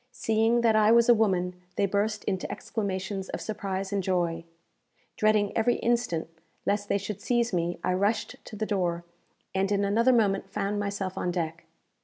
Seeing 0.11 0.61
that 0.61 0.75
I 0.75 0.91
was 0.91 1.09
a 1.09 1.13
woman, 1.13 1.53
they 1.75 1.85
burst 1.85 2.23
into 2.23 2.51
exclamations 2.51 3.29
of 3.29 3.39
surprise 3.39 3.93
and 3.93 4.01
joy. 4.01 4.45
Dreading 5.15 5.55
every 5.55 5.75
instant 5.75 6.27
lest 6.65 6.89
they 6.89 6.97
should 6.97 7.21
seize 7.21 7.53
me, 7.53 7.77
I 7.83 7.93
rushed 7.93 8.37
to 8.45 8.55
the 8.55 8.65
door, 8.65 9.05
and 9.53 9.71
in 9.71 9.85
another 9.85 10.11
moment 10.11 10.49
found 10.49 10.79
myself 10.79 11.19
on 11.19 11.29
deck. 11.29 11.65